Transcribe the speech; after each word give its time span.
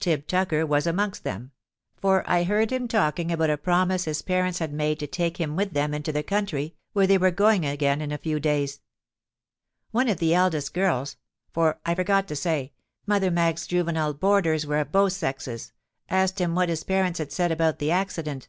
Tib 0.00 0.26
Tucker 0.26 0.66
was 0.66 0.88
amongst 0.88 1.22
them; 1.22 1.52
for 1.94 2.28
I 2.28 2.42
heard 2.42 2.72
him 2.72 2.88
talking 2.88 3.30
about 3.30 3.48
a 3.48 3.56
promise 3.56 4.06
his 4.06 4.22
parents 4.22 4.58
had 4.58 4.72
made 4.72 4.98
to 4.98 5.06
take 5.06 5.36
him 5.36 5.54
with 5.54 5.72
them 5.72 5.94
into 5.94 6.10
the 6.10 6.24
country, 6.24 6.74
where 6.94 7.06
they 7.06 7.16
were 7.16 7.30
going 7.30 7.64
again 7.64 8.00
in 8.00 8.10
a 8.10 8.18
few 8.18 8.40
days. 8.40 8.80
One 9.92 10.08
of 10.08 10.16
the 10.18 10.34
eldest 10.34 10.74
girls—for, 10.74 11.78
I 11.86 11.94
forgot 11.94 12.26
to 12.26 12.34
say, 12.34 12.72
Mother 13.06 13.30
Maggs's 13.30 13.68
juvenile 13.68 14.14
boarders 14.14 14.66
were 14.66 14.80
of 14.80 14.90
both 14.90 15.12
sexes—asked 15.12 16.40
him 16.40 16.56
what 16.56 16.68
his 16.70 16.82
parents 16.82 17.20
had 17.20 17.30
said 17.30 17.52
about 17.52 17.78
the 17.78 17.92
accident. 17.92 18.48